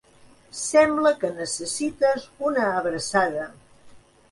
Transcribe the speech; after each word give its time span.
Sembla 0.59 1.11
que 1.25 1.31
necessites 1.41 2.27
una 2.49 2.67
abraçada! 2.81 3.49